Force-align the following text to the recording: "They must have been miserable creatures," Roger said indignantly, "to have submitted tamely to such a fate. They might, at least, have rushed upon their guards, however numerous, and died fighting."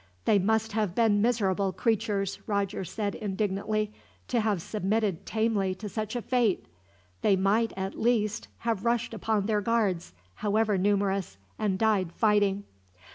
"They 0.25 0.39
must 0.39 0.71
have 0.71 0.95
been 0.95 1.21
miserable 1.21 1.71
creatures," 1.71 2.39
Roger 2.47 2.83
said 2.83 3.13
indignantly, 3.13 3.93
"to 4.29 4.39
have 4.39 4.59
submitted 4.59 5.27
tamely 5.27 5.75
to 5.75 5.87
such 5.87 6.15
a 6.15 6.23
fate. 6.23 6.65
They 7.21 7.35
might, 7.35 7.71
at 7.77 7.93
least, 7.93 8.47
have 8.65 8.83
rushed 8.83 9.13
upon 9.13 9.45
their 9.45 9.61
guards, 9.61 10.13
however 10.37 10.75
numerous, 10.79 11.37
and 11.59 11.77
died 11.77 12.11
fighting." 12.13 12.63